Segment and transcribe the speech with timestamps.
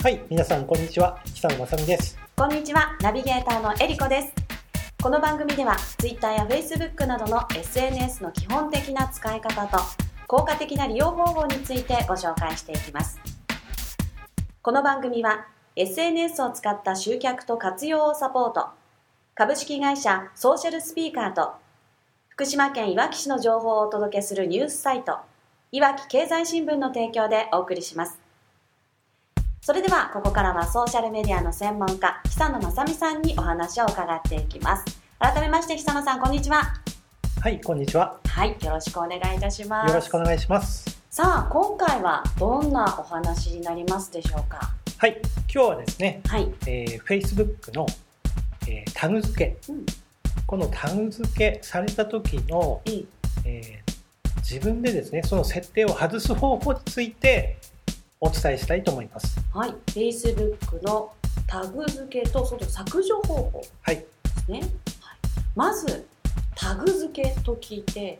[0.00, 1.18] はい、皆さんこんにちは。
[1.34, 2.16] 北野正美です。
[2.36, 4.32] こんにちは、ナビゲーターのえりこです。
[5.02, 9.78] この番組では Twitter や Facebook などの SNS の基本的な使い方と
[10.28, 13.18] 効果的な利用方法についてご紹介していきます。
[14.62, 18.68] この番組は SNS を使った集客と活用をサポート、
[19.34, 21.54] 株式会社ソーシャルスピーカーと
[22.28, 25.18] 福島県いわき市の情報をお届けするニュースサイト、
[25.72, 28.27] いわき経済新聞の提供でお送りします。
[29.68, 34.98] それではここからはソーシャルメディアの専門家久野正美さんにお話を伺っていきます。
[35.18, 36.72] 改めまして久野さんこんにちは。
[37.42, 38.18] はい、こんにちは。
[38.24, 39.90] はいよろしくお願いいたします。
[39.90, 40.98] よろしくお願いします。
[41.10, 44.72] さあ今回はどんなお話になりますでしょうか？
[44.96, 45.20] はい、
[45.52, 47.86] 今日はですね、はい、えー、Facebook の、
[48.66, 49.84] えータグ付け、うん、
[50.46, 53.08] このタグ付けされた時の、いい
[53.44, 53.88] えー
[54.38, 57.58] 自分でですね、その設定を外す方法について
[58.20, 59.38] お伝えしたいと思います。
[59.54, 59.74] はい。
[59.86, 61.12] Facebook の
[61.46, 64.04] タグ付けとその削除方法はい、で
[64.44, 64.70] すね、はい、
[65.54, 66.06] まず
[66.54, 68.18] タグ付けと聞いて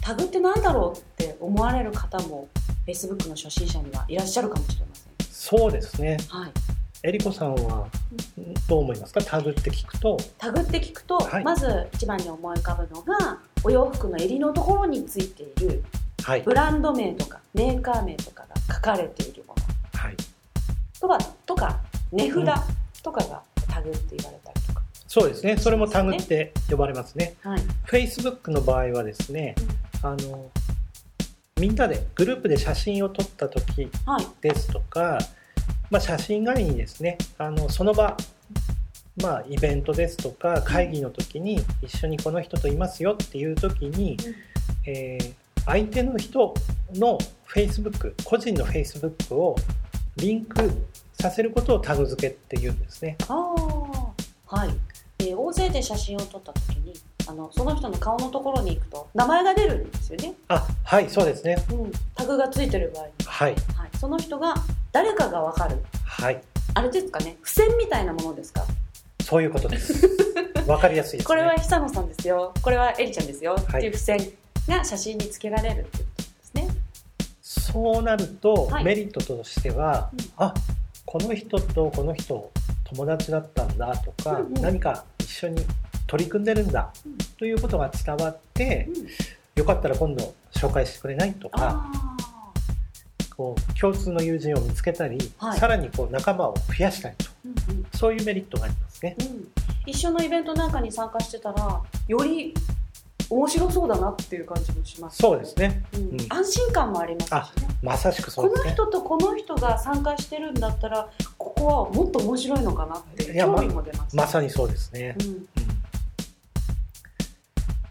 [0.00, 2.48] タグって何だろうって思われる方も
[2.86, 5.12] Facebook の初心者にはいらっしゃるかもしれません。
[5.30, 6.16] そうですね。
[6.28, 6.52] はい。
[7.02, 7.88] えりこさんは
[8.68, 9.20] どう思いますか？
[9.22, 10.16] タグって聞くと。
[10.38, 11.44] タグって聞くと、はい。
[11.44, 15.82] まず一番に思い浮かぶのがお洋服の襟のところについている
[16.22, 20.00] はい、ブランド名とかメーカー名とかが書かれているもの。
[20.00, 20.16] はい。
[21.00, 21.80] とかとか
[22.12, 22.46] 値うん。
[22.46, 25.56] 札とかがタグって言われたりとか、そうですね。
[25.56, 27.36] それもタグって呼ばれますね。
[27.42, 27.60] はい。
[27.86, 29.54] Facebook の場合はですね、
[30.02, 30.50] あの
[31.60, 34.26] みんなでグループで写真を撮った時はい。
[34.40, 35.18] ですとか、
[35.90, 38.16] まあ、写真以外にですねあのその場、
[39.22, 44.16] まあ、イベントですとか会議の時に一緒にこの人といますよっていう時に、
[44.86, 45.34] えー
[45.66, 46.54] 相手の人
[46.94, 47.18] の
[47.54, 49.56] Facebook 個人の Facebook を
[50.16, 50.70] リンク
[51.20, 53.16] させることをタグ付けっていうんですね。
[53.28, 54.70] ああはい、
[55.20, 56.94] えー大勢で写真を撮った時に
[57.28, 61.56] あのその人の顔のところに行くと名前が出るんですよね、あはいそうですね。
[61.70, 63.54] うん、タグがついてる場合に、はい。
[63.76, 64.54] はい、その人が
[64.92, 65.78] 誰かが分かる。
[66.04, 66.40] はい。
[66.74, 67.36] あれですかね。
[67.44, 68.64] 付箋みたいなものですか？
[69.22, 70.08] そういうことです。
[70.66, 71.24] わかりやすいですね。
[71.26, 72.52] これは久野さんですよ。
[72.62, 73.62] これはエリちゃんですよ、はい。
[73.62, 74.32] っていう付箋
[74.68, 76.06] が写真につけられるっていう
[77.72, 78.84] そうなるとはい。
[78.84, 80.18] メリットとしては、うん。
[80.36, 80.54] あ
[81.06, 82.50] この人とこの人
[82.84, 84.54] 友達だったんだとか、うんうん。
[84.54, 85.64] 何か一緒に
[86.06, 87.18] 取り組んでるんだ、うん。
[87.38, 89.06] ということが伝わって、うん。
[89.56, 92.16] よかったら今度紹介してくれないとかあ
[93.36, 95.58] こう共通の友人を見つけたり、はい。
[95.58, 97.86] さらにこう仲間を増やしたりとーうんうん。
[97.94, 99.16] そういうメリットがありますね。
[99.18, 99.48] うん。
[99.86, 102.54] 一緒のイベントなんかに参加してたらより
[103.30, 105.82] 面白そうだなっていう感じもしますそうですね。
[105.94, 106.00] うん。
[106.00, 106.26] うん。
[106.28, 107.30] 安心感もありますし
[107.62, 107.68] ね。
[107.82, 108.72] まさしくそこのうですね。
[108.74, 111.08] 人とこの人が参加してるんだったら
[111.38, 115.16] ここはもっと面白いのかなって興味も出ます、まさにそうですね。
[115.20, 115.26] うん。
[115.26, 115.48] うん。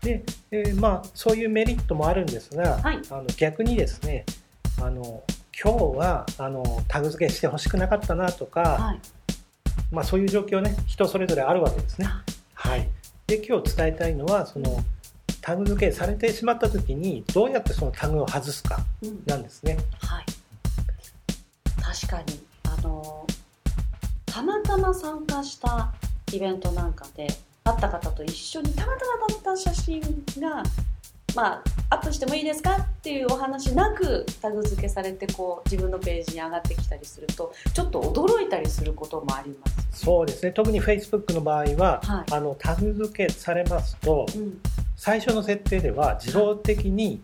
[0.01, 2.99] で、えーまあそういうメリットもあるんですが、はい。
[3.09, 4.25] あの逆にですね
[4.81, 5.23] あの
[5.61, 8.99] 今日はあのタグ付けしてほしくなかったなとか、はい。
[9.91, 12.07] まあ、そういう状況ね人それぞれあるわけですね。
[12.07, 12.23] あ。
[12.53, 12.89] はい、
[13.25, 14.83] で今日伝えたいのはその
[15.49, 19.23] タグ付けされてしまった時にどうやってそのタグを外すかうん。
[19.25, 19.79] なんですね。
[19.99, 20.25] はい、
[21.81, 22.39] 確かに。
[22.65, 23.25] あの
[24.27, 25.91] たまたま参加した
[26.31, 27.25] イベントなんかで
[27.63, 30.01] 会った方と一緒にたまたま撮った写真
[30.39, 30.61] が、
[31.35, 40.05] まあ、アップしてもいいですかっていうお話なくタグ付けされてこう自分のページに上がってきたりするとちょっと驚いたりすることもあります。
[40.05, 40.51] そうですね。
[40.51, 42.33] 特に Facebook の場合は、はい。
[42.33, 44.61] あのタグ付けされますとうん
[44.99, 47.21] 最初の設定では自動的に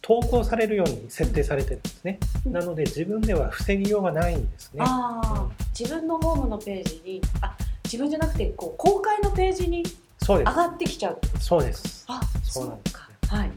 [0.00, 2.52] 投稿されるように設定されてるんですね、うん。
[2.52, 4.82] なので自分では防ぎようがないんですね。
[4.82, 9.84] うん自分のホームのページにあ自分じゃなくてこう公開のページに
[10.26, 11.20] 上がってきちゃう。
[11.38, 12.06] そうです。
[12.08, 13.50] あそうなんですねはい。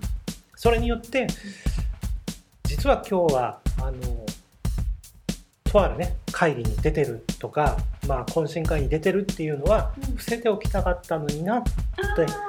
[0.56, 1.28] それによって
[2.66, 4.26] 実は今日はあの
[5.64, 10.04] とあるね会議に出てるとか、まあ、懇親会に出てるっていうのはうん。
[10.18, 11.72] 伏せておきたかったのになって
[12.02, 12.49] あー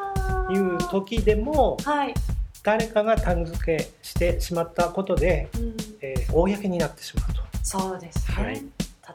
[0.52, 2.14] いう時でもはい、
[2.62, 7.40] 誰かがタグ付けしてしまったことで、うん、えー公になってしまうと。
[7.62, 8.62] そうですね、はい。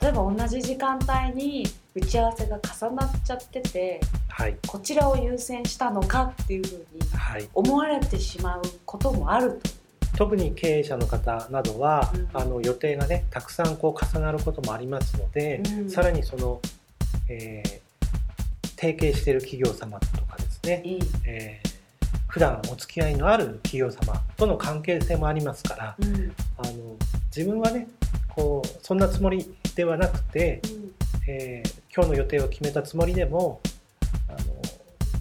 [0.02, 4.58] 例えば同じ時間帯に打ち合わせが重なっちゃっててはい。
[4.68, 10.18] こちらを優先したのかっていうふうにはい、思われてしまうこともあると。
[10.18, 12.30] 特に経営者の方などは、うん。
[12.34, 15.90] あの予定がねたくさんこう重なることもありますので、うん。
[15.90, 16.62] さらにその、
[17.30, 17.86] えー
[18.78, 21.76] 提携している企業様とかね、いい、えー
[22.28, 26.36] 普段お付き合いのある企業様との関係性もありますからうん。
[26.58, 26.98] あの
[27.34, 27.88] 自分はね
[28.28, 30.92] こうそんなつもりではなくて、うん。
[31.28, 33.62] えー今日の予定を決めたつもりでも
[34.28, 34.38] あの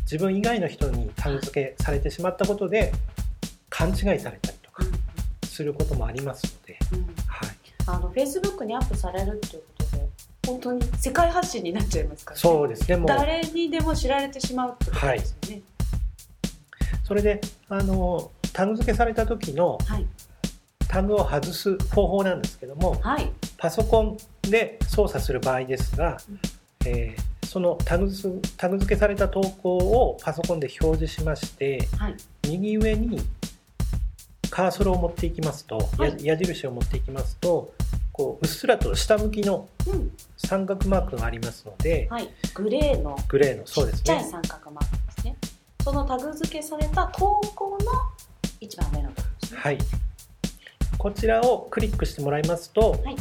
[0.00, 2.93] 自分以外の人にタグ付けされてしまったことで
[3.70, 4.82] 勘違いされたりとか
[5.44, 6.99] することもありますので、うん。
[6.99, 7.49] うんはい、
[7.87, 9.62] あのフェイスブックにアップされるっていう
[10.46, 12.41] 本当に世界発信になっちゃいますからね。
[12.41, 13.08] そうですねもう。
[13.08, 15.62] 誰にでも知られてしまうってことですよね。
[17.05, 20.06] それであのタグ付けされた時のはい。
[20.87, 23.31] タグを外す方法なんですけどもはい。
[23.58, 26.41] パソコンで操作する場合ですがうん、
[26.88, 32.17] えーそのタグ付タグ付けされた投稿をパソコンで表示しましてはい。
[32.49, 33.20] 右上に
[34.50, 35.79] カーソルを持っていきますと、
[36.20, 37.73] 矢印を持っていきますと
[38.15, 42.29] こううっすらと下向きのうん三角マークがありますのではい。
[42.55, 44.05] グレーのグレーのそうでちっすね。
[44.05, 45.37] ちゃい三角マークですね。
[45.83, 47.93] そのタグ付けされた投稿の
[48.61, 49.61] 一番上のところですね。
[49.61, 49.79] はい。
[50.97, 53.17] こちらをクリックしてもらいますと、はい。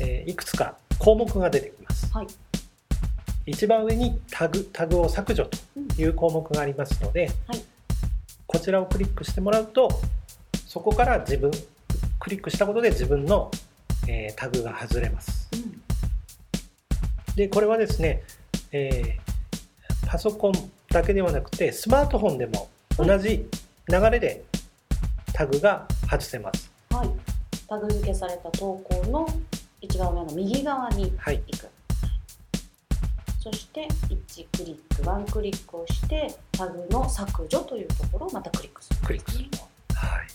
[0.00, 2.26] えーいくつか項目が出てきます、はい。
[3.46, 5.88] 一番上にタグタグを削除とうん。
[6.00, 7.62] いう項目がありますので、はい。
[8.46, 9.88] こちらをクリックしてもらうと
[10.66, 11.50] そこから自分
[12.20, 13.50] クリックしたことで自分の、
[14.08, 15.48] えータグが外れます。
[15.52, 15.82] うん。
[17.36, 18.22] でこれはですね、
[18.72, 19.24] えー
[20.06, 20.52] パソコン
[20.90, 23.48] だけではなくてスマートフォンでも同じ
[23.88, 24.44] 流れで
[25.32, 26.70] タグが外せます。
[26.90, 27.10] はい。
[27.68, 29.26] タグ付けされた投稿の
[29.80, 31.42] 一番上の右側にはい。
[31.48, 31.68] 行く。
[33.40, 39.00] そして1クリックワンクリックをしてタグの削除というところをまたクリックする。
[39.04, 39.44] クリックする。
[39.50, 39.58] と、
[39.94, 40.26] はい、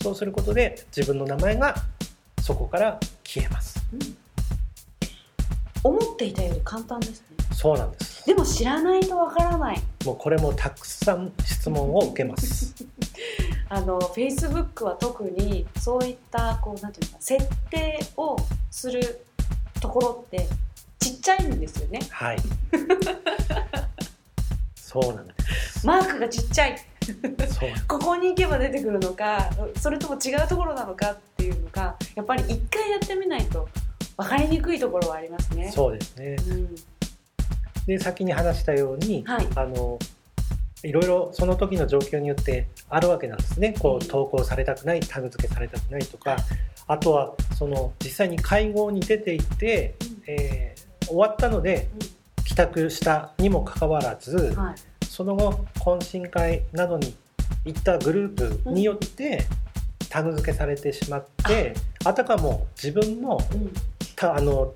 [0.00, 1.74] そうすることで自分の名前が
[2.42, 3.80] そこから消えます。
[3.92, 4.16] うん。
[5.84, 7.26] 思っていたより簡単ですね。
[7.52, 8.26] そうなんです。
[8.26, 9.80] でも知らないとわからない。
[10.04, 12.74] もうこれもたくさん質問を受けます。
[13.70, 18.36] あの Facebook は特にそういったこうなんていうのか設定を
[18.72, 19.24] する
[19.80, 20.48] ところって
[20.98, 22.00] ちっちゃいんですよね。
[22.10, 22.38] はい。
[24.74, 25.86] そうなんです。
[25.86, 26.76] マークがちっちゃい
[27.88, 33.68] ここに行けば出てくるのかそれとも違うところなのかっていうのがやっぱり一回やってみないと
[34.16, 35.70] 分かりにくいところはありますね。
[35.72, 36.36] そうですね。
[36.48, 36.74] うん。
[37.86, 39.48] で先に話したように、はい。
[39.56, 39.98] あの
[40.84, 43.74] いろいろその時の状況によってあるわけなんですね。
[43.78, 46.36] こう投稿されたくないタグ付けされたくないとか。
[46.88, 49.94] あとはその実際に会合に出ていて、
[50.26, 51.88] えー終わったので
[52.44, 54.74] 帰宅したにもかかわらず、うんはい
[55.22, 57.14] その後懇親会などに
[57.64, 59.46] 行ったグループによって
[60.08, 61.74] タグ付けされてしまって、
[62.04, 62.12] あ。
[62.12, 63.72] たかも自分もうん。
[64.16, 64.74] たあの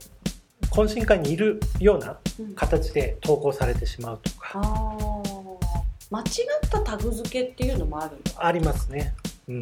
[0.70, 2.54] 懇親会にいるようなうん。
[2.54, 4.52] 形で投稿されてしまうとか。
[4.54, 5.56] あー。
[6.12, 6.24] 間違っ
[6.70, 9.14] たタグ付けっていうのもあるありますね。
[9.48, 9.60] うん、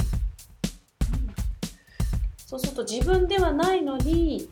[2.36, 4.50] そうすると自分ではないのに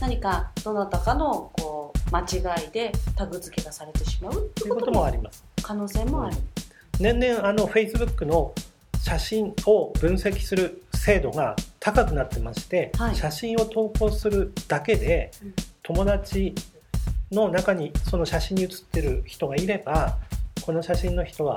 [0.00, 5.47] 何かどなたかのこう間違いでタグ付けがされてしまうってここともあります。
[5.62, 6.36] 可能性もある。
[7.00, 8.52] 年々あの Facebook の
[9.02, 13.14] 写真を分析する精度が高くなってまして、はい。
[13.14, 15.54] 写真を投稿するだけでうん。
[15.82, 16.54] 友達
[17.30, 20.18] の中にその写真に写ってる人がいれば
[20.62, 21.56] この写真の人は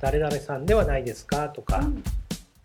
[0.00, 1.48] 誰々さんではないですか？
[1.48, 2.02] とか、うん。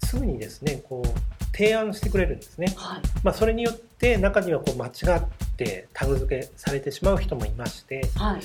[0.04, 3.02] すぐにですねこう提案してくれるんですね、はい。
[3.24, 5.24] まあ、それによって中にはこう間違っ
[5.58, 8.42] てタグ付けされてしまう人もいましてはい、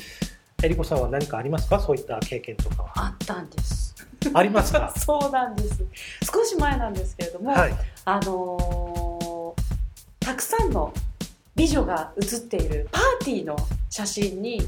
[0.62, 1.81] えりこさんは何かありますか？
[1.81, 2.92] そういった経験とかは。
[2.95, 3.95] あったんです。
[4.33, 4.92] ありますか？
[4.97, 5.85] そうなんです。
[6.33, 7.75] 少し前なんですけれども、はい。
[8.04, 9.62] あのー
[10.25, 10.92] たくさんの
[11.57, 13.57] 美女が写っているパーティーの
[13.90, 14.62] 写真に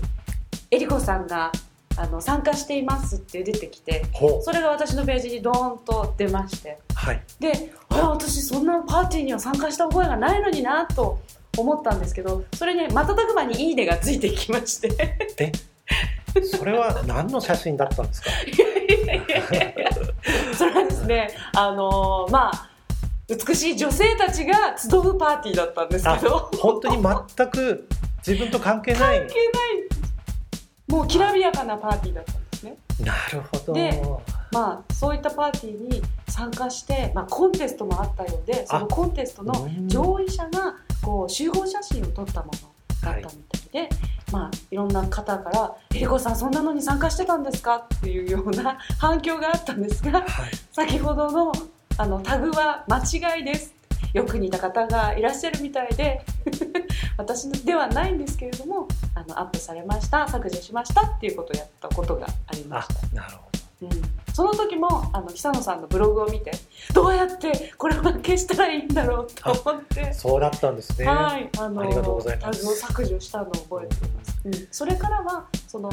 [0.68, 1.52] えりこさんが
[1.96, 4.04] あの参加していますって出てきて
[4.42, 6.80] それが私のページにドーンと出まして。
[6.92, 7.22] はい。
[7.38, 11.20] であ私そんなパーティーには参加した覚えがないのになと
[11.56, 14.88] 思ったんですけどそれに瞬く間に「いいね」がついてきまして
[16.42, 18.30] それは何の写真だったんですか？
[20.56, 22.70] それはですねあのーまあ
[23.26, 26.50] 美しい女性たちが集うパーティーだったんですあけど。
[26.58, 27.88] 本当に全く
[28.26, 29.20] 自分と関係ない。
[29.20, 29.34] 関係ない。
[30.88, 32.76] もうきらびやかなパーティーだったんですね。
[33.00, 33.72] なるほど。
[33.72, 34.02] で
[34.52, 39.88] まあそういったパーティーに参加して、まあ、コンテストもあったようでそのコンテストのうん。
[39.88, 43.88] 上位者がこう集合写真を撮ったものだったみたいで、
[44.32, 50.24] まあいろんな方から「えりこさんそんなのに参加してたんですか?」っていうような 反響があったんですがはい
[50.72, 51.52] 先ほどの
[51.98, 52.98] あのタグは間
[53.36, 53.74] 違いです
[54.12, 56.24] よく似た方がいらっしゃるみたいで
[57.18, 63.16] 私ではないんですけれどもあのアップされました削除しましたっていうことをやったことがありまあした。
[63.16, 63.42] なるほ
[63.82, 66.50] どうんその時もあの久野さんのブログを見て
[66.92, 70.12] どうやってこれは消したらいいんだろうと思って。
[70.12, 71.06] そうだったんですね。
[71.06, 72.60] はいあのありがとうございます。
[72.60, 75.88] タグを削除したのを覚えています、うん、それからはその、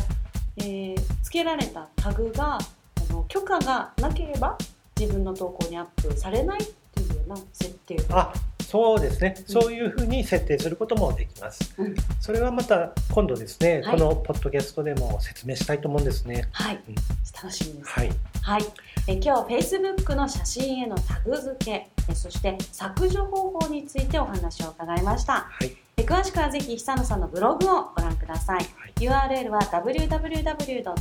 [0.57, 4.57] えー、付けられたタグがあの許可がなければ
[4.99, 8.31] 自分の投稿にアップされないっていうような設定が。
[8.31, 8.33] あ
[8.71, 9.45] そうですね、うん。
[9.45, 11.73] そういうふうに設定することもできます。
[11.77, 11.95] うん。
[12.21, 13.97] それはまた今度ですね、はい。
[13.99, 16.47] このポッドキャストでも説明したいと思うんですね。
[16.53, 16.95] はい、うん。
[16.95, 17.89] 楽しみです。
[17.89, 18.09] はい、
[18.41, 18.63] はい、
[19.07, 25.49] え今日は Facebook の写真へのタグ付けえそして削除方法についてお話を伺いました。
[25.51, 28.61] はい、え詳しくはぜひ久野さんのブログをご覧ください、
[28.97, 30.93] URL は www.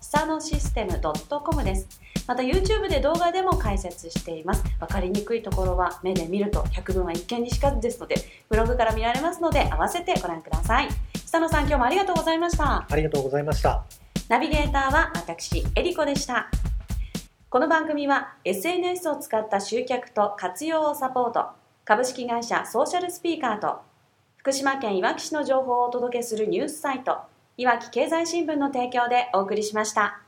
[0.00, 1.88] 久野システム .com です
[2.26, 8.16] また YouTube で動画でも解説しています分かりにくいところは目で見ると百聞は一見にしかずですので
[8.48, 13.84] ブログから見られますので合わせてご覧ください久野さん今日もありがとうございましたありがとうございました。
[14.28, 16.50] ナビゲーターは私、エリコでした。
[17.48, 21.50] この番組は SNS を使った集客と活用をサポート、
[21.84, 23.82] 株式会社ソーシャルスピーカーと、
[24.46, 27.18] 福島県いわき市の情報をお届けするニュースサイト、
[27.56, 30.25] いわき経済新聞の提供でお送りしました。